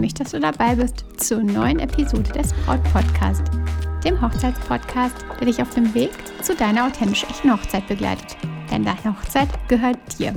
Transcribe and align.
mich, 0.00 0.14
dass 0.14 0.32
du 0.32 0.40
dabei 0.40 0.74
bist 0.74 1.04
zur 1.18 1.42
neuen 1.42 1.78
Episode 1.78 2.32
des 2.32 2.52
Braut 2.64 2.82
Podcast, 2.92 3.42
dem 4.04 4.20
Hochzeitspodcast, 4.20 5.14
der 5.38 5.46
dich 5.46 5.62
auf 5.62 5.70
dem 5.74 5.94
Weg 5.94 6.10
zu 6.42 6.56
deiner 6.56 6.86
authentisch 6.86 7.24
echten 7.24 7.52
Hochzeit 7.52 7.86
begleitet. 7.86 8.36
Denn 8.70 8.84
deine 8.84 9.04
Hochzeit 9.04 9.48
gehört 9.68 9.98
dir. 10.18 10.34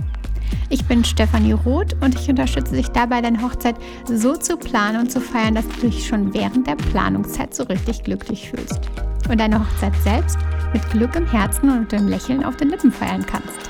Ich 0.69 0.85
bin 0.85 1.03
Stefanie 1.03 1.53
Roth 1.53 1.95
und 2.01 2.13
ich 2.13 2.29
unterstütze 2.29 2.75
dich 2.75 2.89
dabei, 2.89 3.21
deine 3.21 3.41
Hochzeit 3.41 3.75
so 4.05 4.35
zu 4.35 4.57
planen 4.57 5.01
und 5.01 5.11
zu 5.11 5.19
feiern, 5.19 5.55
dass 5.55 5.67
du 5.67 5.87
dich 5.87 6.05
schon 6.05 6.33
während 6.33 6.67
der 6.67 6.75
Planungszeit 6.75 7.55
so 7.55 7.63
richtig 7.63 8.03
glücklich 8.03 8.49
fühlst. 8.49 8.81
Und 9.29 9.39
deine 9.39 9.59
Hochzeit 9.59 9.95
selbst 10.03 10.37
mit 10.73 10.87
Glück 10.91 11.15
im 11.15 11.25
Herzen 11.25 11.69
und 11.69 11.91
dem 11.91 12.07
Lächeln 12.07 12.43
auf 12.43 12.57
den 12.57 12.69
Lippen 12.69 12.91
feiern 12.91 13.25
kannst. 13.25 13.62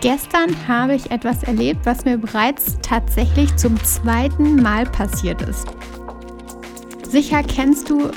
Gestern 0.00 0.56
habe 0.66 0.94
ich 0.94 1.10
etwas 1.10 1.42
erlebt, 1.42 1.84
was 1.84 2.06
mir 2.06 2.16
bereits 2.16 2.78
tatsächlich 2.80 3.54
zum 3.56 3.76
zweiten 3.84 4.56
Mal 4.56 4.86
passiert 4.86 5.42
ist. 5.42 5.66
Sicher 7.06 7.42
kennst 7.42 7.90
du 7.90 8.10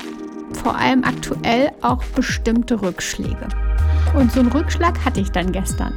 vor 0.62 0.76
allem 0.76 1.04
aktuell 1.04 1.72
auch 1.82 2.02
bestimmte 2.16 2.80
Rückschläge. 2.80 3.48
Und 4.16 4.32
so 4.32 4.40
einen 4.40 4.52
Rückschlag 4.52 5.04
hatte 5.04 5.20
ich 5.20 5.30
dann 5.30 5.52
gestern. 5.52 5.92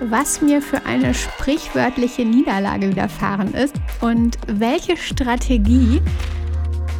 Was 0.00 0.40
mir 0.40 0.60
für 0.60 0.84
eine 0.84 1.14
sprichwörtliche 1.14 2.24
Niederlage 2.24 2.88
widerfahren 2.88 3.54
ist 3.54 3.76
und 4.00 4.36
welche 4.48 4.96
Strategie 4.96 6.00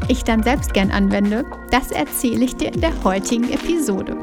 ich 0.06 0.22
dann 0.22 0.44
selbst 0.44 0.72
gern 0.72 0.92
anwende, 0.92 1.44
das 1.70 1.90
erzähle 1.90 2.44
ich 2.44 2.54
dir 2.54 2.72
in 2.72 2.80
der 2.80 3.02
heutigen 3.02 3.50
Episode. 3.52 4.16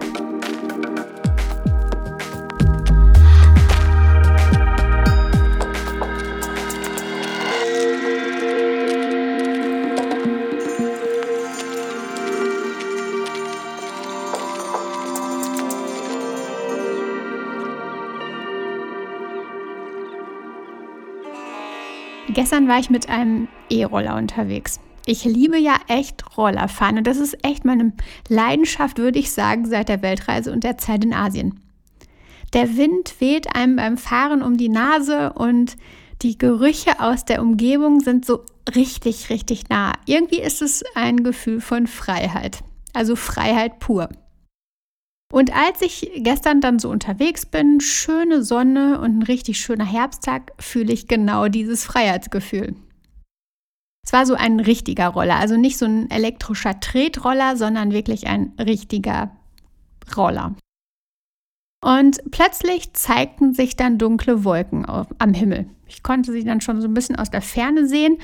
Gestern 22.35 22.67
war 22.67 22.79
ich 22.79 22.89
mit 22.89 23.07
einem 23.07 23.47
E-Roller 23.69 24.17
unterwegs. 24.17 24.81
Ich 25.05 25.23
liebe 25.23 25.57
ja 25.57 25.77
echt 25.87 26.37
Rollerfahren 26.37 26.97
und 26.97 27.07
das 27.07 27.15
ist 27.15 27.37
echt 27.45 27.63
meine 27.63 27.93
Leidenschaft, 28.27 28.97
würde 28.97 29.19
ich 29.19 29.31
sagen, 29.31 29.65
seit 29.65 29.87
der 29.87 30.01
Weltreise 30.01 30.51
und 30.51 30.65
der 30.65 30.77
Zeit 30.77 31.05
in 31.05 31.13
Asien. 31.13 31.61
Der 32.53 32.75
Wind 32.75 33.21
weht 33.21 33.55
einem 33.55 33.77
beim 33.77 33.97
Fahren 33.97 34.43
um 34.43 34.57
die 34.57 34.67
Nase 34.67 35.31
und 35.31 35.77
die 36.23 36.37
Gerüche 36.37 36.99
aus 36.99 37.23
der 37.23 37.41
Umgebung 37.41 38.01
sind 38.01 38.25
so 38.25 38.43
richtig, 38.75 39.29
richtig 39.29 39.69
nah. 39.69 39.93
Irgendwie 40.05 40.41
ist 40.41 40.61
es 40.61 40.83
ein 40.93 41.23
Gefühl 41.23 41.61
von 41.61 41.87
Freiheit. 41.87 42.65
Also 42.91 43.15
Freiheit 43.15 43.79
pur. 43.79 44.09
Und 45.33 45.55
als 45.55 45.81
ich 45.81 46.11
gestern 46.17 46.61
dann 46.61 46.79
so 46.79 46.89
unterwegs 46.89 47.45
bin, 47.45 47.81
schöne 47.81 48.43
Sonne 48.43 48.99
und 49.01 49.19
ein 49.19 49.23
richtig 49.23 49.59
schöner 49.59 49.85
Herbsttag, 49.85 50.53
fühle 50.59 50.93
ich 50.93 51.07
genau 51.07 51.47
dieses 51.47 51.83
Freiheitsgefühl. 51.83 52.75
Es 54.05 54.13
war 54.13 54.25
so 54.25 54.35
ein 54.35 54.59
richtiger 54.59 55.07
Roller, 55.07 55.37
also 55.37 55.57
nicht 55.57 55.77
so 55.77 55.85
ein 55.85 56.09
elektrischer 56.11 56.79
Tretroller, 56.79 57.57
sondern 57.57 57.91
wirklich 57.91 58.27
ein 58.27 58.53
richtiger 58.59 59.31
Roller. 60.15 60.55
Und 61.83 62.19
plötzlich 62.31 62.93
zeigten 62.93 63.53
sich 63.53 63.75
dann 63.75 63.97
dunkle 63.97 64.43
Wolken 64.43 64.85
am 64.85 65.33
Himmel. 65.33 65.67
Ich 65.87 66.03
konnte 66.03 66.31
sie 66.31 66.43
dann 66.43 66.61
schon 66.61 66.81
so 66.81 66.87
ein 66.87 66.93
bisschen 66.93 67.15
aus 67.15 67.31
der 67.31 67.41
Ferne 67.41 67.87
sehen, 67.87 68.17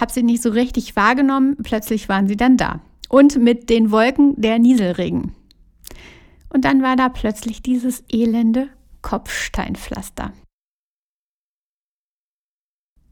habe 0.00 0.12
sie 0.12 0.22
nicht 0.22 0.42
so 0.42 0.50
richtig 0.50 0.96
wahrgenommen. 0.96 1.56
Plötzlich 1.62 2.08
waren 2.08 2.26
sie 2.26 2.36
dann 2.36 2.56
da. 2.56 2.80
Und 3.08 3.36
mit 3.36 3.68
den 3.68 3.90
Wolken 3.90 4.40
der 4.40 4.58
Nieselregen. 4.58 5.34
Und 6.52 6.64
dann 6.64 6.82
war 6.82 6.96
da 6.96 7.08
plötzlich 7.08 7.62
dieses 7.62 8.04
elende 8.10 8.68
Kopfsteinpflaster. 9.00 10.32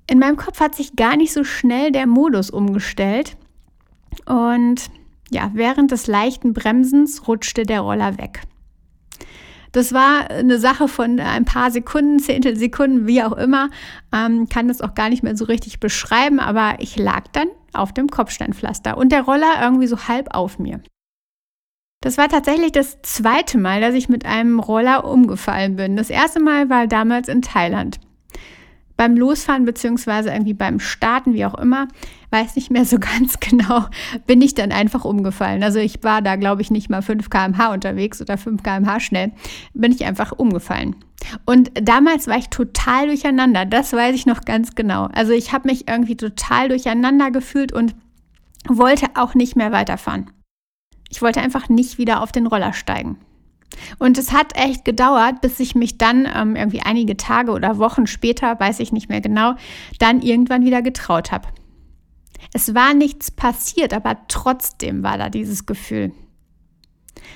In 0.06 0.18
meinem 0.18 0.36
Kopf 0.36 0.60
hat 0.60 0.74
sich 0.74 0.96
gar 0.96 1.16
nicht 1.16 1.32
so 1.32 1.44
schnell 1.44 1.90
der 1.92 2.06
Modus 2.06 2.50
umgestellt. 2.50 3.36
Und 4.26 4.90
ja, 5.30 5.50
während 5.54 5.90
des 5.92 6.06
leichten 6.06 6.52
Bremsens 6.52 7.28
rutschte 7.28 7.62
der 7.62 7.80
Roller 7.80 8.18
weg. 8.18 8.42
Das 9.72 9.92
war 9.92 10.28
eine 10.30 10.58
Sache 10.58 10.88
von 10.88 11.20
ein 11.20 11.44
paar 11.44 11.70
Sekunden, 11.70 12.18
Zehntelsekunden, 12.18 13.06
wie 13.06 13.22
auch 13.22 13.32
immer. 13.32 13.70
Ähm, 14.12 14.48
kann 14.48 14.66
das 14.66 14.80
auch 14.80 14.94
gar 14.94 15.08
nicht 15.08 15.22
mehr 15.22 15.36
so 15.36 15.44
richtig 15.44 15.78
beschreiben, 15.78 16.40
aber 16.40 16.74
ich 16.80 16.96
lag 16.96 17.28
dann 17.32 17.46
auf 17.72 17.94
dem 17.94 18.08
Kopfsteinpflaster 18.08 18.98
und 18.98 19.12
der 19.12 19.22
Roller 19.22 19.62
irgendwie 19.62 19.86
so 19.86 20.08
halb 20.08 20.34
auf 20.34 20.58
mir. 20.58 20.82
Das 22.02 22.16
war 22.16 22.28
tatsächlich 22.28 22.72
das 22.72 23.02
zweite 23.02 23.58
Mal, 23.58 23.82
dass 23.82 23.94
ich 23.94 24.08
mit 24.08 24.24
einem 24.24 24.58
Roller 24.58 25.04
umgefallen 25.04 25.76
bin. 25.76 25.96
Das 25.96 26.08
erste 26.08 26.40
Mal 26.40 26.70
war 26.70 26.86
damals 26.86 27.28
in 27.28 27.42
Thailand. 27.42 28.00
Beim 28.96 29.18
Losfahren 29.18 29.66
beziehungsweise 29.66 30.30
irgendwie 30.30 30.54
beim 30.54 30.80
Starten, 30.80 31.34
wie 31.34 31.44
auch 31.44 31.58
immer, 31.58 31.88
weiß 32.30 32.56
nicht 32.56 32.70
mehr 32.70 32.86
so 32.86 32.98
ganz 33.00 33.38
genau, 33.38 33.84
bin 34.26 34.40
ich 34.40 34.54
dann 34.54 34.72
einfach 34.72 35.04
umgefallen. 35.04 35.62
Also 35.62 35.78
ich 35.78 36.02
war 36.02 36.22
da, 36.22 36.36
glaube 36.36 36.62
ich, 36.62 36.70
nicht 36.70 36.88
mal 36.88 37.02
5 37.02 37.28
km/h 37.28 37.70
unterwegs 37.70 38.22
oder 38.22 38.38
5 38.38 38.62
km/h 38.62 39.00
schnell, 39.00 39.32
bin 39.74 39.92
ich 39.92 40.06
einfach 40.06 40.32
umgefallen. 40.32 40.96
Und 41.44 41.70
damals 41.74 42.28
war 42.28 42.38
ich 42.38 42.48
total 42.48 43.08
durcheinander, 43.08 43.66
das 43.66 43.92
weiß 43.92 44.14
ich 44.14 44.24
noch 44.24 44.40
ganz 44.46 44.74
genau. 44.74 45.08
Also 45.12 45.32
ich 45.32 45.52
habe 45.52 45.68
mich 45.68 45.86
irgendwie 45.86 46.16
total 46.16 46.70
durcheinander 46.70 47.30
gefühlt 47.30 47.74
und 47.74 47.94
wollte 48.66 49.06
auch 49.16 49.34
nicht 49.34 49.54
mehr 49.54 49.70
weiterfahren. 49.70 50.30
Ich 51.10 51.20
wollte 51.20 51.42
einfach 51.42 51.68
nicht 51.68 51.98
wieder 51.98 52.22
auf 52.22 52.32
den 52.32 52.46
Roller 52.46 52.72
steigen. 52.72 53.18
Und 53.98 54.18
es 54.18 54.32
hat 54.32 54.56
echt 54.56 54.84
gedauert, 54.84 55.40
bis 55.42 55.60
ich 55.60 55.74
mich 55.74 55.98
dann 55.98 56.26
ähm, 56.34 56.56
irgendwie 56.56 56.80
einige 56.80 57.16
Tage 57.16 57.52
oder 57.52 57.78
Wochen 57.78 58.06
später, 58.06 58.58
weiß 58.58 58.80
ich 58.80 58.92
nicht 58.92 59.08
mehr 59.08 59.20
genau, 59.20 59.54
dann 59.98 60.22
irgendwann 60.22 60.64
wieder 60.64 60.82
getraut 60.82 61.30
habe. 61.30 61.48
Es 62.52 62.74
war 62.74 62.94
nichts 62.94 63.30
passiert, 63.30 63.92
aber 63.92 64.16
trotzdem 64.28 65.02
war 65.02 65.18
da 65.18 65.28
dieses 65.28 65.66
Gefühl. 65.66 66.12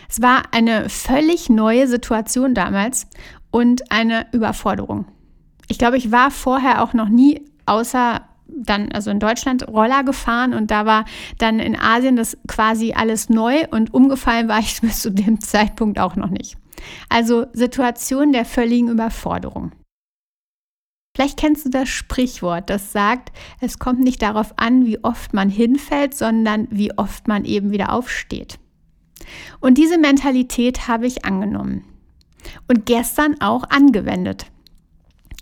Es 0.08 0.22
war 0.22 0.42
eine 0.52 0.88
völlig 0.88 1.50
neue 1.50 1.86
Situation 1.86 2.54
damals 2.54 3.06
und 3.50 3.92
eine 3.92 4.26
Überforderung. 4.32 5.06
Ich 5.68 5.78
glaube, 5.78 5.96
ich 5.96 6.10
war 6.10 6.30
vorher 6.30 6.82
auch 6.82 6.94
noch 6.94 7.08
nie 7.08 7.48
außer 7.66 8.22
dann, 8.46 8.92
also 8.92 9.10
in 9.10 9.20
Deutschland, 9.20 9.66
Roller 9.68 10.04
gefahren 10.04 10.54
und 10.54 10.70
da 10.70 10.86
war 10.86 11.04
dann 11.38 11.58
in 11.58 11.78
Asien 11.78 12.16
das 12.16 12.36
quasi 12.46 12.92
alles 12.92 13.28
neu 13.28 13.66
und 13.70 13.92
umgefallen 13.94 14.48
war 14.48 14.58
ich 14.58 14.80
bis 14.80 15.02
zu 15.02 15.10
dem 15.10 15.40
Zeitpunkt 15.40 15.98
auch 15.98 16.16
noch 16.16 16.30
nicht. 16.30 16.56
Also 17.08 17.46
Situation 17.52 18.32
der 18.32 18.44
völligen 18.44 18.88
Überforderung. 18.88 19.72
Vielleicht 21.16 21.38
kennst 21.38 21.64
du 21.64 21.70
das 21.70 21.88
Sprichwort, 21.88 22.68
das 22.70 22.90
sagt, 22.90 23.30
es 23.60 23.78
kommt 23.78 24.00
nicht 24.00 24.20
darauf 24.20 24.54
an, 24.56 24.84
wie 24.84 25.02
oft 25.04 25.32
man 25.32 25.48
hinfällt, 25.48 26.12
sondern 26.12 26.66
wie 26.70 26.96
oft 26.98 27.28
man 27.28 27.44
eben 27.44 27.70
wieder 27.70 27.92
aufsteht. 27.92 28.58
Und 29.60 29.78
diese 29.78 29.96
Mentalität 29.96 30.88
habe 30.88 31.06
ich 31.06 31.24
angenommen 31.24 31.84
und 32.66 32.84
gestern 32.84 33.40
auch 33.40 33.70
angewendet. 33.70 34.46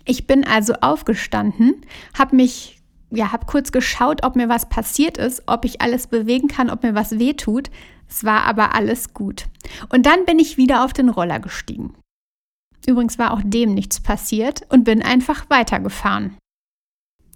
Ich 0.05 0.27
bin 0.27 0.45
also 0.45 0.73
aufgestanden, 0.81 1.81
habe 2.17 2.35
mich 2.35 2.82
ja, 3.15 3.31
habe 3.31 3.45
kurz 3.45 3.71
geschaut, 3.71 4.23
ob 4.23 4.35
mir 4.35 4.49
was 4.49 4.69
passiert 4.69 5.17
ist, 5.17 5.43
ob 5.45 5.65
ich 5.65 5.81
alles 5.81 6.07
bewegen 6.07 6.47
kann, 6.47 6.69
ob 6.69 6.83
mir 6.83 6.95
was 6.95 7.19
wehtut. 7.19 7.69
Es 8.09 8.23
war 8.23 8.43
aber 8.43 8.75
alles 8.75 9.13
gut. 9.13 9.45
Und 9.89 10.05
dann 10.05 10.25
bin 10.25 10.39
ich 10.39 10.57
wieder 10.57 10.83
auf 10.83 10.93
den 10.93 11.09
Roller 11.09 11.39
gestiegen. 11.39 11.93
Übrigens 12.85 13.17
war 13.17 13.31
auch 13.31 13.41
dem 13.43 13.73
nichts 13.73 14.01
passiert 14.01 14.63
und 14.69 14.83
bin 14.83 15.01
einfach 15.01 15.49
weitergefahren. 15.49 16.37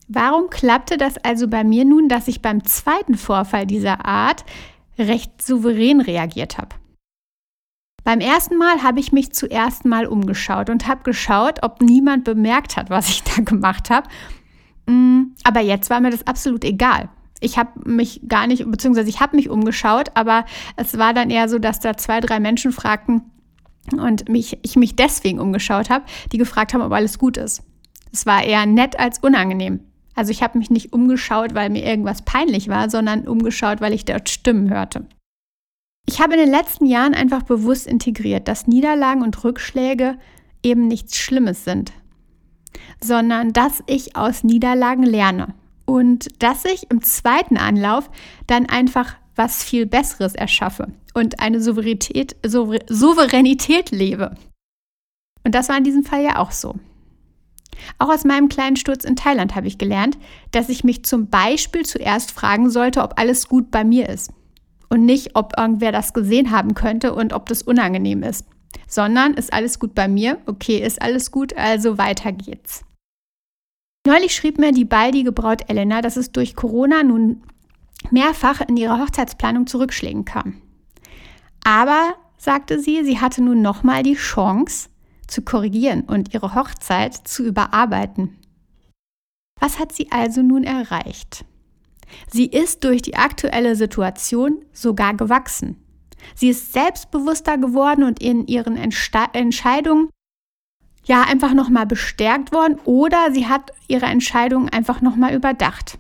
Warum 0.08 0.50
klappte 0.50 0.98
das 0.98 1.18
also 1.18 1.48
bei 1.48 1.64
mir 1.64 1.86
nun, 1.86 2.10
dass 2.10 2.28
ich 2.28 2.42
beim 2.42 2.64
zweiten 2.64 3.16
Vorfall 3.16 3.66
dieser 3.66 4.06
Art 4.06 4.46
recht 4.98 5.42
souverän 5.42 6.02
reagiert 6.02 6.58
habe? 6.58 6.76
Beim 8.04 8.20
ersten 8.22 8.58
Mal 8.58 8.84
habe 8.84 9.02
ich 9.02 9.12
mich 9.12 9.34
zuerst 9.34 9.84
mal 9.84 10.06
umgeschaut 10.06 10.70
und 10.70 10.88
habe 10.88 11.04
geschaut, 11.04 11.62
ob 11.62 11.82
niemand 11.82 12.24
bemerkt 12.24 12.78
hat, 12.78 12.90
was 12.90 13.10
ich 13.10 13.24
da 13.24 13.42
gemacht 13.44 13.90
habe 13.90 14.08
aber 15.44 15.62
jetzt 15.62 15.90
war 15.90 16.00
mir 16.00 16.12
das 16.12 16.28
absolut 16.28 16.64
egal. 16.64 17.10
Ich 17.40 17.58
habe 17.58 17.70
mich 17.90 18.22
gar 18.28 18.48
nicht, 18.48 18.70
beziehungsweise 18.70 19.10
ich 19.10 19.20
habe 19.20 19.36
mich 19.36 19.50
umgeschaut, 19.50 20.10
aber 20.16 20.46
es 20.76 20.98
war 20.98 21.14
dann 21.14 21.30
eher 21.30 21.50
so, 21.50 21.60
dass 21.60 21.80
da 21.80 21.96
zwei, 21.96 22.20
drei 22.20 22.40
Menschen 22.40 22.72
fragten 22.72 23.22
und 23.94 24.28
mich, 24.28 24.58
ich 24.64 24.76
mich 24.76 24.96
deswegen 24.96 25.40
umgeschaut 25.40 25.90
habe, 25.90 26.06
die 26.32 26.38
gefragt 26.38 26.74
haben, 26.74 26.82
ob 26.82 26.92
alles 26.92 27.20
gut 27.20 27.38
ist. 27.38 27.64
Es 28.12 28.26
war 28.26 28.44
eher 28.44 28.66
nett 28.66 29.00
als 29.00 29.20
unangenehm. 29.20 29.82
Also 30.16 30.32
ich 30.32 30.42
habe 30.42 30.58
mich 30.58 30.72
nicht 30.72 30.94
umgeschaut, 30.94 31.54
weil 31.54 31.70
mir 31.70 31.86
irgendwas 31.86 32.24
peinlich 32.24 32.70
war, 32.70 32.90
sondern 32.90 33.28
umgeschaut, 33.28 33.82
weil 33.82 33.94
ich 33.94 34.04
dort 34.04 34.30
Stimmen 34.30 34.70
hörte. 34.70 35.06
Ich 36.08 36.22
habe 36.22 36.34
in 36.34 36.40
den 36.40 36.50
letzten 36.50 36.86
Jahren 36.86 37.14
einfach 37.14 37.44
bewusst 37.44 37.86
integriert, 37.86 38.48
dass 38.48 38.66
Niederlagen 38.66 39.22
und 39.22 39.44
Rückschläge 39.44 40.18
eben 40.64 40.88
nichts 40.88 41.18
Schlimmes 41.18 41.66
sind, 41.66 41.92
sondern 43.02 43.54
dass 43.54 43.84
ich 43.88 44.16
aus 44.16 44.44
Niederlagen 44.44 45.04
lerne 45.04 45.54
und 45.86 46.28
dass 46.42 46.66
ich 46.66 46.92
im 46.92 47.02
zweiten 47.02 47.58
Anlauf 47.58 48.10
dann 48.46 48.68
einfach 48.68 49.16
was 49.36 49.64
viel 49.64 49.86
Besseres 49.86 50.36
erschaffe 50.36 50.92
und 51.14 51.40
eine 51.40 51.62
Souveränität, 51.62 52.36
Souveränität 52.46 53.92
lebe. 53.92 54.36
Und 55.44 55.56
das 55.56 55.70
war 55.70 55.78
in 55.78 55.84
diesem 55.84 56.04
Fall 56.04 56.24
ja 56.24 56.40
auch 56.40 56.52
so. 56.52 56.76
Auch 58.00 58.10
aus 58.10 58.26
meinem 58.26 58.50
kleinen 58.50 58.76
Sturz 58.76 59.04
in 59.04 59.16
Thailand 59.16 59.56
habe 59.56 59.68
ich 59.68 59.78
gelernt, 59.78 60.18
dass 60.52 60.70
ich 60.70 60.84
mich 60.84 61.06
zum 61.06 61.30
Beispiel 61.30 61.86
zuerst 61.86 62.32
fragen 62.32 62.70
sollte, 62.70 63.02
ob 63.02 63.20
alles 63.20 63.48
gut 63.48 63.72
bei 63.72 63.84
mir 63.84 64.10
ist. 64.10 64.32
Und 64.90 65.06
nicht, 65.06 65.36
ob 65.36 65.54
irgendwer 65.58 65.92
das 65.92 66.14
gesehen 66.14 66.52
haben 66.52 66.74
könnte 66.74 67.14
und 67.14 67.34
ob 67.34 67.48
das 67.48 67.62
unangenehm 67.62 68.24
ist. 68.24 68.46
Sondern 68.88 69.34
ist 69.34 69.54
alles 69.54 69.80
gut 69.80 69.94
bei 69.96 70.08
mir? 70.08 70.40
Okay, 70.46 70.78
ist 70.78 71.02
alles 71.02 71.32
gut, 71.32 71.56
also 71.58 71.98
weiter 71.98 72.32
geht's. 72.32 72.84
Neulich 74.06 74.34
schrieb 74.34 74.58
mir 74.58 74.72
die 74.72 74.86
baldige 74.86 75.32
Braut 75.32 75.70
Elena, 75.70 76.02
dass 76.02 76.16
es 76.16 76.32
durch 76.32 76.56
Corona 76.56 77.04
nun 77.04 77.44
mehrfach 78.10 78.62
in 78.62 78.78
ihrer 78.78 79.02
Hochzeitsplanung 79.02 79.68
zurückschlägen 79.68 80.24
kam. 80.24 80.62
Aber, 81.64 82.16
sagte 82.38 82.80
sie, 82.80 83.04
sie 83.04 83.20
hatte 83.20 83.44
nun 83.44 83.62
nochmal 83.62 84.04
die 84.04 84.16
Chance 84.16 84.90
zu 85.28 85.42
korrigieren 85.42 86.04
und 86.04 86.34
ihre 86.34 86.56
Hochzeit 86.56 87.16
zu 87.28 87.44
überarbeiten. 87.44 88.38
Was 89.60 89.80
hat 89.80 89.92
sie 89.92 90.12
also 90.12 90.42
nun 90.42 90.64
erreicht? 90.64 91.44
Sie 92.32 92.46
ist 92.46 92.84
durch 92.84 93.02
die 93.02 93.16
aktuelle 93.16 93.76
Situation 93.76 94.64
sogar 94.72 95.14
gewachsen. 95.16 95.84
Sie 96.36 96.50
ist 96.50 96.74
selbstbewusster 96.74 97.58
geworden 97.58 98.04
und 98.04 98.22
in 98.22 98.48
ihren 98.48 98.78
Entste 98.78 99.20
Entscheidungen 99.34 100.10
ja 101.06 101.24
einfach 101.24 101.54
nochmal 101.54 101.86
bestärkt 101.86 102.52
worden 102.52 102.80
oder 102.84 103.32
sie 103.32 103.48
hat 103.48 103.72
ihre 103.88 104.06
Entscheidungen 104.06 104.70
einfach 104.70 105.02
nochmal 105.02 105.34
überdacht. 105.34 105.98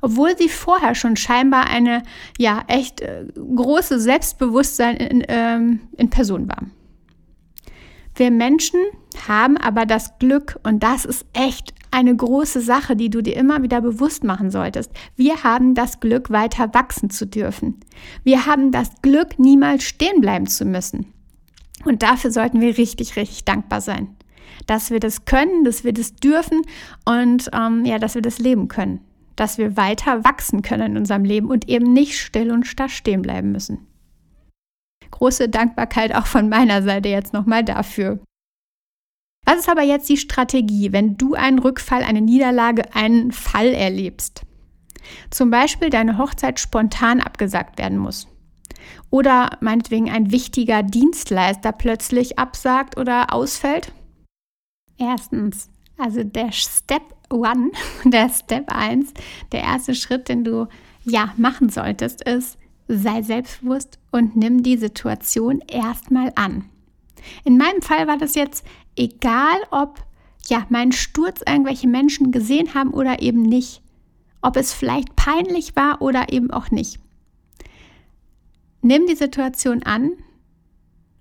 Obwohl 0.00 0.36
sie 0.36 0.48
vorher 0.48 0.94
schon 0.94 1.16
scheinbar 1.16 1.66
eine 1.68 2.02
ja 2.38 2.64
echt 2.66 3.00
äh, 3.00 3.24
große 3.34 4.00
Selbstbewusstsein 4.00 4.96
in, 4.96 5.24
ähm, 5.28 5.80
in 5.96 6.10
Person 6.10 6.48
war. 6.48 6.62
Wir 8.14 8.30
Menschen 8.30 8.80
haben 9.28 9.56
aber 9.56 9.86
das 9.86 10.18
Glück, 10.18 10.58
und 10.62 10.82
das 10.82 11.04
ist 11.04 11.24
echt 11.32 11.72
eine 11.90 12.14
große 12.14 12.60
Sache, 12.60 12.96
die 12.96 13.10
du 13.10 13.22
dir 13.22 13.36
immer 13.36 13.62
wieder 13.62 13.80
bewusst 13.80 14.24
machen 14.24 14.50
solltest. 14.50 14.90
Wir 15.16 15.42
haben 15.42 15.74
das 15.74 16.00
Glück, 16.00 16.30
weiter 16.30 16.72
wachsen 16.74 17.10
zu 17.10 17.26
dürfen. 17.26 17.80
Wir 18.24 18.46
haben 18.46 18.70
das 18.70 18.90
Glück, 19.02 19.38
niemals 19.38 19.84
stehen 19.84 20.20
bleiben 20.20 20.46
zu 20.46 20.64
müssen. 20.64 21.12
Und 21.84 22.02
dafür 22.02 22.30
sollten 22.30 22.60
wir 22.60 22.76
richtig, 22.78 23.16
richtig 23.16 23.44
dankbar 23.44 23.80
sein. 23.80 24.16
Dass 24.66 24.90
wir 24.90 25.00
das 25.00 25.24
können, 25.24 25.64
dass 25.64 25.84
wir 25.84 25.92
das 25.92 26.14
dürfen 26.14 26.62
und 27.04 27.50
ähm, 27.52 27.84
ja, 27.84 27.98
dass 27.98 28.14
wir 28.14 28.22
das 28.22 28.38
leben 28.38 28.68
können. 28.68 29.00
Dass 29.36 29.58
wir 29.58 29.76
weiter 29.76 30.22
wachsen 30.24 30.62
können 30.62 30.92
in 30.92 30.96
unserem 30.98 31.24
Leben 31.24 31.48
und 31.48 31.68
eben 31.68 31.92
nicht 31.92 32.18
still 32.18 32.50
und 32.50 32.66
starr 32.66 32.88
stehen 32.88 33.22
bleiben 33.22 33.52
müssen. 33.52 33.86
Große 35.10 35.48
Dankbarkeit 35.48 36.14
auch 36.14 36.26
von 36.26 36.48
meiner 36.48 36.82
Seite 36.82 37.08
jetzt 37.08 37.32
nochmal 37.32 37.64
dafür. 37.64 38.20
Was 39.50 39.58
ist 39.58 39.68
aber 39.68 39.82
jetzt 39.82 40.08
die 40.08 40.16
Strategie, 40.16 40.92
wenn 40.92 41.16
du 41.16 41.34
einen 41.34 41.58
Rückfall, 41.58 42.04
eine 42.04 42.20
Niederlage, 42.20 42.94
einen 42.94 43.32
Fall 43.32 43.74
erlebst? 43.74 44.42
Zum 45.30 45.50
Beispiel 45.50 45.90
deine 45.90 46.18
Hochzeit 46.18 46.60
spontan 46.60 47.20
abgesagt 47.20 47.76
werden 47.76 47.98
muss. 47.98 48.28
Oder 49.10 49.58
meinetwegen 49.60 50.08
ein 50.08 50.30
wichtiger 50.30 50.84
Dienstleister 50.84 51.72
plötzlich 51.72 52.38
absagt 52.38 52.96
oder 52.96 53.34
ausfällt? 53.34 53.92
Erstens, 54.98 55.68
also 55.98 56.22
der 56.22 56.52
Step 56.52 57.02
One, 57.28 57.72
der 58.04 58.28
Step 58.28 58.72
1, 58.72 59.12
der 59.50 59.62
erste 59.62 59.96
Schritt, 59.96 60.28
den 60.28 60.44
du 60.44 60.68
ja 61.02 61.34
machen 61.36 61.70
solltest, 61.70 62.22
ist, 62.22 62.56
sei 62.86 63.22
selbstbewusst 63.22 63.98
und 64.12 64.36
nimm 64.36 64.62
die 64.62 64.76
Situation 64.76 65.60
erstmal 65.66 66.30
an. 66.36 66.70
In 67.44 67.56
meinem 67.56 67.82
Fall 67.82 68.06
war 68.06 68.18
das 68.18 68.34
jetzt 68.34 68.64
egal, 68.96 69.58
ob 69.70 70.04
ja 70.46 70.66
mein 70.68 70.92
Sturz 70.92 71.42
irgendwelche 71.46 71.88
Menschen 71.88 72.32
gesehen 72.32 72.74
haben 72.74 72.90
oder 72.92 73.22
eben 73.22 73.42
nicht, 73.42 73.82
ob 74.42 74.56
es 74.56 74.72
vielleicht 74.72 75.16
peinlich 75.16 75.76
war 75.76 76.02
oder 76.02 76.32
eben 76.32 76.50
auch 76.50 76.70
nicht. 76.70 76.98
Nimm 78.82 79.06
die 79.06 79.16
Situation 79.16 79.82
an 79.82 80.12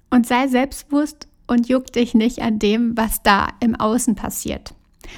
und 0.10 0.26
sei 0.26 0.48
selbstbewusst 0.48 1.28
und 1.48 1.68
juck 1.68 1.92
dich 1.92 2.14
nicht 2.14 2.42
an 2.42 2.60
dem, 2.60 2.96
was 2.96 3.22
da 3.22 3.50
im 3.60 3.76
Außen 3.76 4.16
passiert 4.16 4.74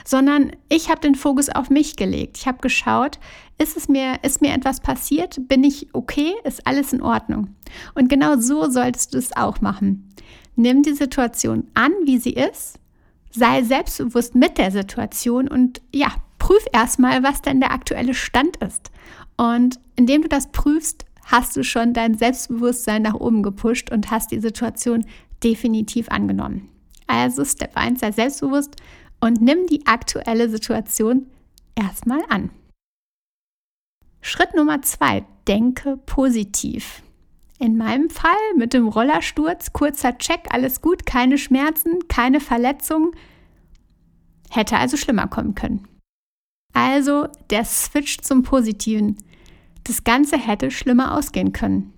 sondern 0.06 0.52
ich 0.70 0.90
habe 0.90 1.02
den 1.02 1.16
Fokus 1.16 1.50
auf 1.50 1.70
mich 1.70 1.96
gelegt. 1.96 2.38
Ich 2.38 2.48
habe 2.48 2.60
geschaut, 2.60 3.20
ist 3.58 3.78
es 3.78 3.88
mir, 3.88 4.20
ist 4.24 4.42
mir 4.42 4.54
etwas 4.54 4.80
passiert? 4.80 5.48
Bin 5.48 5.64
ich 5.64 5.88
okay? 5.94 6.34
Ist 6.44 6.66
alles 6.66 6.94
in 6.94 7.02
Ordnung? 7.02 7.56
Und 7.94 8.10
genau 8.10 8.38
so 8.38 8.70
solltest 8.70 9.14
du 9.14 9.18
es 9.18 9.36
auch 9.36 9.62
machen. 9.62 10.10
Nimm 10.56 10.84
die 10.84 10.94
Situation 10.94 11.68
an, 11.74 11.92
wie 12.04 12.18
sie 12.18 12.34
ist, 12.34 12.80
sei 13.32 13.64
selbstbewusst 13.64 14.36
mit 14.36 14.58
der 14.58 14.72
Situation 14.72 15.48
und 15.48 15.82
ja, 15.94 16.14
prüf 16.40 16.66
erstmal, 16.74 17.24
was 17.24 17.42
denn 17.42 17.60
der 17.60 17.72
aktuelle 17.72 18.14
Stand 18.14 18.58
ist. 18.58 18.92
Und 19.38 19.80
indem 19.96 20.22
du 20.22 20.28
das 20.28 20.52
prüfst, 20.52 21.06
hast 21.24 21.56
du 21.56 21.64
schon 21.64 21.94
dein 21.94 22.18
Selbstbewusstsein 22.18 23.04
nach 23.04 23.14
oben 23.14 23.44
gepusht 23.44 23.92
und 23.92 24.12
hast 24.12 24.32
die 24.32 24.40
Situation 24.40 25.06
definitiv 25.44 26.10
angenommen. 26.10 26.70
Also 27.08 27.46
Step 27.46 27.76
1, 27.76 28.00
sei 28.00 28.12
selbstbewusst 28.12 28.76
und 29.22 29.42
nimm 29.42 29.68
die 29.68 29.86
aktuelle 29.86 30.50
Situation 30.50 31.28
erstmal 31.76 32.22
an. 32.28 32.50
Schritt 34.22 34.54
Nummer 34.56 34.82
zwei, 34.82 35.26
denke 35.48 35.98
positiv. 36.06 37.02
In 37.60 37.78
meinem 37.78 38.10
Fall 38.10 38.32
mit 38.58 38.74
dem 38.74 38.88
Rollersturz, 38.88 39.72
kurzer 39.72 40.18
Check, 40.18 40.48
alles 40.50 40.82
gut, 40.82 41.06
keine 41.06 41.38
Schmerzen, 41.38 42.08
keine 42.08 42.40
Verletzungen. 42.40 43.12
Hätte 44.50 44.78
also 44.78 44.98
schlimmer 44.98 45.28
kommen 45.28 45.56
können. 45.56 45.88
Also 46.74 47.28
der 47.50 47.66
Switch 47.66 48.20
zum 48.20 48.44
Positiven. 48.44 49.18
Das 49.84 50.04
Ganze 50.04 50.38
hätte 50.38 50.72
schlimmer 50.72 51.16
ausgehen 51.16 51.52
können. 51.52 51.94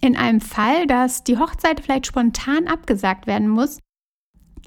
In 0.00 0.16
einem 0.16 0.40
Fall, 0.40 0.86
dass 0.86 1.24
die 1.24 1.38
Hochzeit 1.38 1.80
vielleicht 1.80 2.06
spontan 2.06 2.68
abgesagt 2.68 3.26
werden 3.26 3.48
muss, 3.48 3.80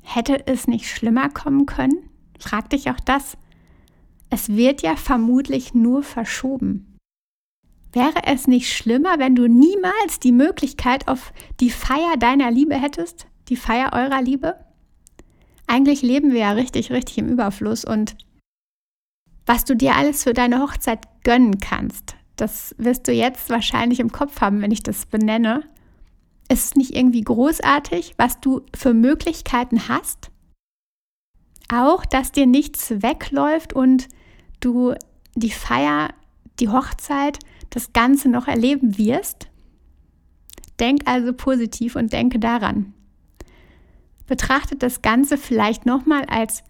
Hätte 0.04 0.48
es 0.48 0.68
nicht 0.68 0.88
schlimmer 0.88 1.30
kommen 1.30 1.66
können? 1.66 2.10
Frag 2.40 2.70
dich 2.70 2.90
auch 2.90 3.00
das. 3.00 3.38
Es 4.30 4.50
wird 4.50 4.82
ja 4.82 4.96
vermutlich 4.96 5.74
nur 5.74 6.04
verschoben. 6.04 6.98
Wäre 7.94 8.24
es 8.26 8.48
nicht 8.48 8.72
schlimmer, 8.72 9.20
wenn 9.20 9.36
du 9.36 9.48
niemals 9.48 10.20
die 10.22 10.32
Möglichkeit 10.32 11.08
auf 11.08 11.34
die 11.60 11.70
Feier 11.70 12.16
deiner 12.18 12.50
Liebe 12.50 12.76
hättest? 12.76 13.28
Die 13.50 13.58
Feier 13.58 13.92
eurer 13.94 14.22
Liebe? 14.22 14.56
Eigentlich 15.68 16.02
leben 16.02 16.32
wir 16.32 16.40
ja 16.40 16.52
richtig, 16.52 16.92
richtig 16.92 17.18
im 17.18 17.28
Überfluss 17.28 17.84
und 17.84 18.16
was 19.46 19.66
du 19.66 19.76
dir 19.76 19.96
alles 19.96 20.24
für 20.24 20.34
deine 20.34 20.62
Hochzeit 20.62 21.00
gönnen 21.24 21.60
kannst, 21.60 22.16
das 22.36 22.76
wirst 22.78 23.08
du 23.08 23.12
jetzt 23.12 23.50
wahrscheinlich 23.50 24.00
im 24.00 24.12
Kopf 24.12 24.42
haben, 24.42 24.62
wenn 24.62 24.72
ich 24.72 24.84
das 24.84 25.06
benenne. 25.06 25.64
Ist 26.52 26.66
es 26.66 26.76
nicht 26.76 26.94
irgendwie 26.94 27.22
großartig, 27.22 28.16
was 28.18 28.42
du 28.42 28.64
für 28.76 28.94
Möglichkeiten 28.94 29.88
hast? 29.88 30.32
Auch, 31.74 32.04
dass 32.04 32.34
dir 32.34 32.46
nichts 32.46 32.90
wegläuft 33.02 33.72
und 33.72 34.10
du 34.60 34.94
die 35.34 35.52
Feier, 35.52 36.10
die 36.60 36.68
Hochzeit, 36.68 37.40
das 37.70 37.94
Ganze 37.94 38.28
noch 38.28 38.50
erleben 38.50 38.98
wirst? 38.98 39.48
Denk 40.82 41.04
also 41.06 41.32
positiv 41.32 41.96
und 41.96 42.12
denke 42.12 42.38
daran. 42.38 42.94
Betrachte 44.28 44.76
das 44.76 45.02
Ganze 45.02 45.38
vielleicht 45.38 45.86
nochmal 45.86 46.26
als 46.26 46.66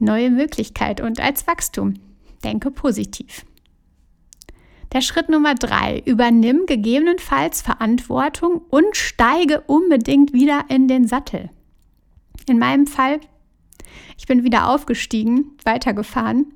neue 0.00 0.32
Möglichkeit 0.32 1.00
und 1.00 1.20
als 1.20 1.46
Wachstum. 1.46 1.94
Denke 2.42 2.72
positiv. 2.72 3.46
Der 4.92 5.00
Schritt 5.00 5.30
Nummer 5.30 5.54
drei, 5.54 6.02
übernimm 6.04 6.66
gegebenenfalls 6.66 7.62
Verantwortung 7.62 8.60
und 8.68 8.94
steige 8.94 9.62
unbedingt 9.62 10.34
wieder 10.34 10.66
in 10.68 10.86
den 10.86 11.06
Sattel. 11.06 11.48
In 12.46 12.58
meinem 12.58 12.86
Fall, 12.86 13.20
ich 14.18 14.26
bin 14.26 14.44
wieder 14.44 14.68
aufgestiegen, 14.68 15.52
weitergefahren, 15.64 16.52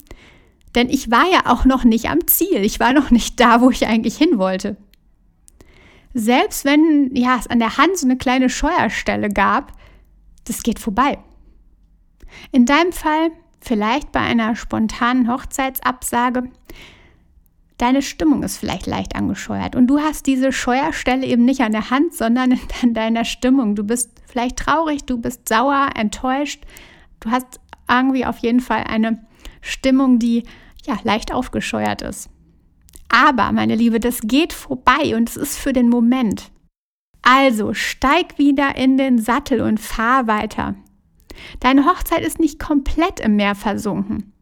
denn 0.74 0.90
ich 0.90 1.10
war 1.10 1.24
ja 1.32 1.46
auch 1.46 1.64
noch 1.64 1.84
nicht 1.84 2.10
am 2.10 2.26
Ziel. 2.26 2.62
Ich 2.62 2.78
war 2.78 2.92
noch 2.92 3.10
nicht 3.10 3.40
da, 3.40 3.62
wo 3.62 3.70
ich 3.70 3.86
eigentlich 3.86 4.18
hin 4.18 4.38
wollte. 4.38 4.76
Selbst 6.12 6.66
wenn 6.66 7.14
ja, 7.14 7.36
es 7.38 7.46
an 7.46 7.58
der 7.58 7.78
Hand 7.78 7.96
so 7.96 8.06
eine 8.06 8.18
kleine 8.18 8.50
Scheuerstelle 8.50 9.30
gab, 9.30 9.72
das 10.44 10.62
geht 10.62 10.78
vorbei. 10.78 11.18
In 12.52 12.66
deinem 12.66 12.92
Fall 12.92 13.30
vielleicht 13.60 14.12
bei 14.12 14.20
einer 14.20 14.56
spontanen 14.56 15.32
Hochzeitsabsage 15.32 16.50
deine 17.78 18.02
Stimmung 18.02 18.42
ist 18.42 18.58
vielleicht 18.58 18.86
leicht 18.86 19.14
angescheuert 19.14 19.76
und 19.76 19.86
du 19.86 19.98
hast 20.00 20.26
diese 20.26 20.52
Scheuerstelle 20.52 21.26
eben 21.26 21.44
nicht 21.44 21.60
an 21.60 21.72
der 21.72 21.90
Hand, 21.90 22.14
sondern 22.14 22.58
in 22.82 22.94
deiner 22.94 23.24
Stimmung. 23.24 23.74
Du 23.74 23.84
bist 23.84 24.10
vielleicht 24.26 24.58
traurig, 24.58 25.04
du 25.04 25.18
bist 25.18 25.48
sauer, 25.48 25.90
enttäuscht. 25.94 26.64
Du 27.20 27.30
hast 27.30 27.60
irgendwie 27.88 28.24
auf 28.24 28.38
jeden 28.38 28.60
Fall 28.60 28.84
eine 28.84 29.24
Stimmung, 29.60 30.18
die 30.18 30.44
ja, 30.86 30.98
leicht 31.02 31.32
aufgescheuert 31.32 32.02
ist. 32.02 32.30
Aber, 33.08 33.52
meine 33.52 33.76
Liebe, 33.76 34.00
das 34.00 34.20
geht 34.22 34.52
vorbei 34.52 35.16
und 35.16 35.28
es 35.28 35.36
ist 35.36 35.58
für 35.58 35.72
den 35.72 35.88
Moment. 35.88 36.50
Also 37.22 37.74
steig 37.74 38.38
wieder 38.38 38.76
in 38.76 38.96
den 38.96 39.18
Sattel 39.18 39.60
und 39.60 39.80
fahr 39.80 40.26
weiter. 40.26 40.74
Deine 41.60 41.84
Hochzeit 41.86 42.20
ist 42.20 42.38
nicht 42.38 42.58
komplett 42.58 43.20
im 43.20 43.36
Meer 43.36 43.54
versunken. 43.54 44.32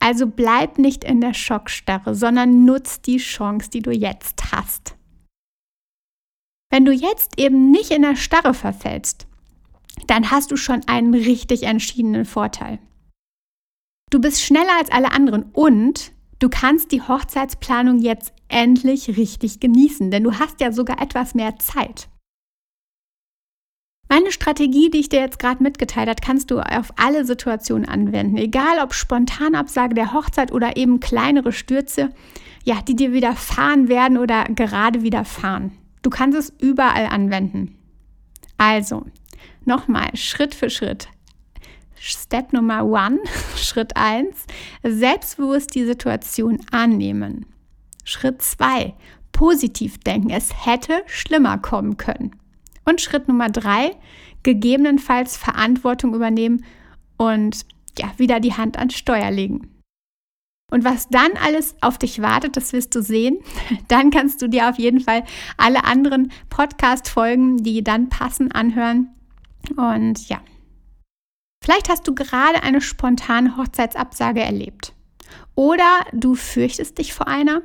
Also 0.00 0.26
bleib 0.26 0.78
nicht 0.78 1.04
in 1.04 1.20
der 1.20 1.34
Schockstarre, 1.34 2.14
sondern 2.14 2.64
nutz 2.64 3.00
die 3.00 3.18
Chance, 3.18 3.70
die 3.70 3.82
du 3.82 3.90
jetzt 3.90 4.52
hast. 4.52 4.96
Wenn 6.70 6.84
du 6.84 6.92
jetzt 6.92 7.38
eben 7.38 7.70
nicht 7.70 7.90
in 7.90 8.02
der 8.02 8.16
Starre 8.16 8.54
verfällst, 8.54 9.26
dann 10.06 10.30
hast 10.30 10.50
du 10.50 10.56
schon 10.56 10.82
einen 10.86 11.14
richtig 11.14 11.64
entschiedenen 11.64 12.24
Vorteil. 12.24 12.78
Du 14.10 14.20
bist 14.20 14.42
schneller 14.42 14.78
als 14.78 14.90
alle 14.90 15.12
anderen 15.12 15.44
und 15.52 16.12
du 16.38 16.48
kannst 16.48 16.92
die 16.92 17.02
Hochzeitsplanung 17.02 17.98
jetzt 17.98 18.32
endlich 18.48 19.16
richtig 19.16 19.60
genießen, 19.60 20.10
denn 20.10 20.24
du 20.24 20.38
hast 20.38 20.60
ja 20.60 20.72
sogar 20.72 21.00
etwas 21.02 21.34
mehr 21.34 21.58
Zeit. 21.58 22.08
Meine 24.18 24.32
Strategie, 24.32 24.90
die 24.90 24.98
ich 24.98 25.08
dir 25.08 25.20
jetzt 25.20 25.38
gerade 25.38 25.62
mitgeteilt 25.62 26.08
habe, 26.08 26.20
kannst 26.20 26.50
du 26.50 26.58
auf 26.58 26.92
alle 26.96 27.24
Situationen 27.24 27.88
anwenden. 27.88 28.36
Egal 28.36 28.80
ob 28.82 28.92
Spontanabsage 28.92 29.94
der 29.94 30.12
Hochzeit 30.12 30.50
oder 30.50 30.76
eben 30.76 30.98
kleinere 30.98 31.52
Stürze, 31.52 32.10
ja, 32.64 32.82
die 32.82 32.96
dir 32.96 33.12
widerfahren 33.12 33.86
werden 33.86 34.18
oder 34.18 34.42
gerade 34.46 35.04
widerfahren. 35.04 35.70
Du 36.02 36.10
kannst 36.10 36.36
es 36.36 36.52
überall 36.58 37.06
anwenden. 37.06 37.78
Also, 38.56 39.06
nochmal, 39.64 40.08
Schritt 40.14 40.52
für 40.52 40.68
Schritt. 40.68 41.06
Step 41.94 42.52
Nummer 42.52 42.84
one, 42.84 43.20
Schritt 43.54 43.96
eins: 43.96 44.46
selbstbewusst 44.82 45.76
die 45.76 45.84
Situation 45.84 46.58
annehmen. 46.72 47.46
Schritt 48.02 48.42
zwei: 48.42 48.94
positiv 49.30 49.98
denken. 49.98 50.30
Es 50.30 50.66
hätte 50.66 51.04
schlimmer 51.06 51.58
kommen 51.58 51.98
können. 51.98 52.32
Und 52.88 53.02
Schritt 53.02 53.28
Nummer 53.28 53.50
drei, 53.50 53.90
gegebenenfalls 54.42 55.36
Verantwortung 55.36 56.14
übernehmen 56.14 56.64
und 57.18 57.66
ja, 57.98 58.10
wieder 58.16 58.40
die 58.40 58.54
Hand 58.54 58.78
ans 58.78 58.94
Steuer 58.94 59.30
legen. 59.30 59.82
Und 60.70 60.84
was 60.84 61.08
dann 61.08 61.32
alles 61.44 61.76
auf 61.82 61.98
dich 61.98 62.22
wartet, 62.22 62.56
das 62.56 62.72
wirst 62.72 62.94
du 62.94 63.02
sehen. 63.02 63.38
Dann 63.88 64.10
kannst 64.10 64.40
du 64.40 64.48
dir 64.48 64.68
auf 64.68 64.78
jeden 64.78 65.00
Fall 65.00 65.24
alle 65.58 65.84
anderen 65.84 66.32
Podcast-Folgen, 66.50 67.58
die 67.58 67.82
dann 67.82 68.08
passen, 68.08 68.52
anhören. 68.52 69.08
Und 69.76 70.28
ja, 70.28 70.40
vielleicht 71.64 71.88
hast 71.88 72.06
du 72.06 72.14
gerade 72.14 72.62
eine 72.62 72.80
spontane 72.80 73.56
Hochzeitsabsage 73.56 74.40
erlebt. 74.40 74.94
Oder 75.54 76.04
du 76.12 76.34
fürchtest 76.34 76.98
dich 76.98 77.12
vor 77.12 77.28
einer 77.28 77.62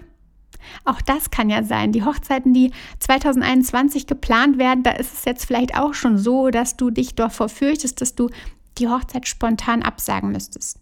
auch 0.86 1.02
das 1.02 1.32
kann 1.32 1.50
ja 1.50 1.64
sein. 1.64 1.92
Die 1.92 2.04
Hochzeiten, 2.04 2.54
die 2.54 2.72
2021 3.00 4.08
geplant 4.08 4.58
werden, 4.58 4.84
da 4.84 4.92
ist 4.92 5.14
es 5.14 5.26
jetzt 5.26 5.46
vielleicht 5.46 5.78
auch 5.78 5.94
schon 5.94 6.18
so, 6.18 6.50
dass 6.50 6.78
du 6.78 6.90
dich 6.90 7.16
davor 7.16 7.50
fürchtest, 7.50 8.02
dass 8.02 8.16
du 8.16 8.30
die 8.78 8.88
Hochzeit 8.88 9.28
spontan 9.28 9.84
absagen 9.84 10.32
müsstest. 10.32 10.80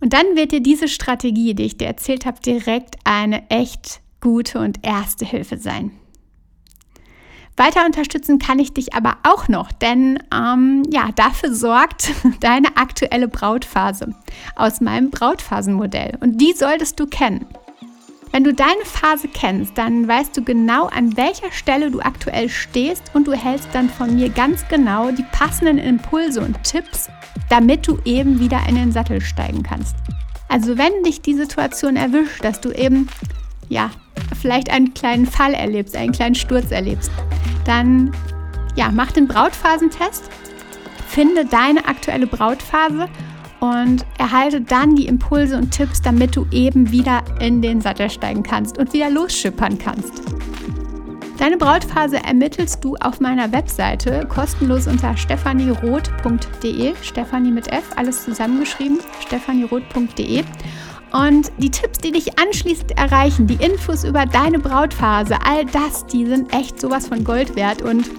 Und 0.00 0.12
dann 0.12 0.34
wird 0.34 0.50
dir 0.50 0.60
diese 0.60 0.88
Strategie, 0.88 1.54
die 1.54 1.64
ich 1.64 1.78
dir 1.78 1.86
erzählt 1.86 2.26
habe, 2.26 2.40
direkt 2.40 2.96
eine 3.04 3.48
echt 3.50 4.00
gute 4.20 4.58
und 4.58 4.84
erste 4.84 5.24
Hilfe 5.24 5.58
sein. 5.58 5.92
Weiter 7.56 7.84
unterstützen 7.84 8.38
kann 8.38 8.58
ich 8.58 8.72
dich 8.72 8.94
aber 8.94 9.18
auch 9.24 9.46
noch, 9.48 9.70
denn 9.72 10.18
ähm, 10.34 10.82
ja, 10.90 11.10
dafür 11.14 11.54
sorgt 11.54 12.10
deine 12.40 12.76
aktuelle 12.76 13.28
Brautphase 13.28 14.14
aus 14.56 14.80
meinem 14.80 15.10
Brautphasenmodell. 15.10 16.16
Und 16.20 16.40
die 16.40 16.54
solltest 16.54 16.98
du 16.98 17.06
kennen. 17.06 17.46
Wenn 18.32 18.44
du 18.44 18.54
deine 18.54 18.84
Phase 18.86 19.28
kennst, 19.28 19.76
dann 19.76 20.08
weißt 20.08 20.34
du 20.34 20.42
genau, 20.42 20.86
an 20.86 21.18
welcher 21.18 21.52
Stelle 21.52 21.90
du 21.90 22.00
aktuell 22.00 22.48
stehst 22.48 23.02
und 23.12 23.26
du 23.26 23.34
hältst 23.34 23.68
dann 23.74 23.90
von 23.90 24.16
mir 24.16 24.30
ganz 24.30 24.66
genau 24.68 25.10
die 25.10 25.26
passenden 25.32 25.76
Impulse 25.76 26.40
und 26.40 26.62
Tipps, 26.64 27.10
damit 27.50 27.86
du 27.86 27.98
eben 28.06 28.40
wieder 28.40 28.60
in 28.66 28.76
den 28.76 28.90
Sattel 28.90 29.20
steigen 29.20 29.62
kannst. 29.62 29.94
Also 30.48 30.78
wenn 30.78 31.02
dich 31.04 31.20
die 31.20 31.34
Situation 31.34 31.96
erwischt, 31.96 32.42
dass 32.42 32.62
du 32.62 32.70
eben, 32.72 33.06
ja, 33.68 33.90
vielleicht 34.40 34.70
einen 34.70 34.94
kleinen 34.94 35.26
Fall 35.26 35.52
erlebst, 35.52 35.94
einen 35.94 36.12
kleinen 36.12 36.34
Sturz 36.34 36.70
erlebst, 36.70 37.10
dann, 37.66 38.12
ja, 38.76 38.90
mach 38.90 39.12
den 39.12 39.28
Brautphasentest, 39.28 40.30
finde 41.06 41.44
deine 41.44 41.86
aktuelle 41.86 42.26
Brautphase 42.26 43.10
und 43.62 44.04
erhalte 44.18 44.60
dann 44.60 44.96
die 44.96 45.06
Impulse 45.06 45.56
und 45.56 45.70
Tipps, 45.70 46.02
damit 46.02 46.34
du 46.34 46.46
eben 46.50 46.90
wieder 46.90 47.22
in 47.38 47.62
den 47.62 47.80
Sattel 47.80 48.10
steigen 48.10 48.42
kannst 48.42 48.76
und 48.76 48.92
wieder 48.92 49.08
losschippern 49.08 49.78
kannst. 49.78 50.20
Deine 51.38 51.56
Brautphase 51.56 52.16
ermittelst 52.24 52.84
du 52.84 52.96
auf 52.96 53.20
meiner 53.20 53.52
Webseite 53.52 54.26
kostenlos 54.28 54.88
unter 54.88 55.16
stephanieroth.de, 55.16 56.94
Stephanie 57.02 57.52
mit 57.52 57.68
F, 57.68 57.84
alles 57.94 58.24
zusammengeschrieben, 58.24 58.98
stephanieroth.de. 59.20 60.42
Und 61.12 61.52
die 61.58 61.70
Tipps, 61.70 61.98
die 61.98 62.10
dich 62.10 62.36
anschließend 62.40 62.98
erreichen, 62.98 63.46
die 63.46 63.64
Infos 63.64 64.02
über 64.02 64.26
deine 64.26 64.58
Brautphase, 64.58 65.36
all 65.44 65.64
das, 65.66 66.04
die 66.06 66.26
sind 66.26 66.52
echt 66.52 66.80
sowas 66.80 67.06
von 67.06 67.22
Gold 67.22 67.54
wert 67.54 67.80
und 67.80 68.10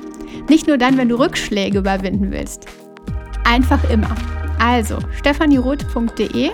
nicht 0.50 0.68
nur 0.68 0.78
dann, 0.78 0.98
wenn 0.98 1.10
du 1.10 1.20
Rückschläge 1.20 1.80
überwinden 1.80 2.32
willst. 2.32 2.66
Einfach 3.44 3.84
immer. 3.90 4.16
Also, 4.64 4.98
stephanieroth.de. 5.18 6.52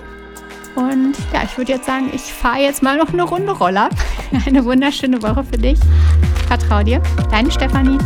Und 0.74 1.14
ja, 1.32 1.42
ich 1.44 1.56
würde 1.56 1.72
jetzt 1.72 1.86
sagen, 1.86 2.10
ich 2.12 2.22
fahre 2.22 2.58
jetzt 2.58 2.82
mal 2.82 2.96
noch 2.96 3.12
eine 3.12 3.22
Runde 3.22 3.52
Roller. 3.52 3.88
Eine 4.46 4.64
wunderschöne 4.64 5.22
Woche 5.22 5.44
für 5.44 5.58
dich. 5.58 5.78
Vertrau 6.48 6.82
dir. 6.82 7.00
Deine 7.30 7.50
Stefanie. 7.50 7.98